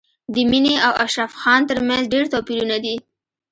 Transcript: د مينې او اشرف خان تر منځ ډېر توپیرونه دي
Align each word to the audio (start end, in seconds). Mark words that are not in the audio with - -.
د 0.33 0.35
مينې 0.49 0.75
او 0.87 0.91
اشرف 1.05 1.31
خان 1.41 1.61
تر 1.69 1.77
منځ 1.87 2.03
ډېر 2.13 2.25
توپیرونه 2.33 2.75
دي 2.85 2.95